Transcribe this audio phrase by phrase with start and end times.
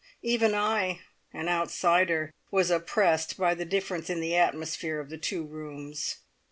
[0.23, 1.01] Even I
[1.31, 6.21] an outsider was oppressed by the difference in the atmosphere of the two rooms.